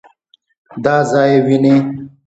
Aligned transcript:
دا 0.83 0.95
ځای 1.11 1.31
وينې؟ 1.45 1.75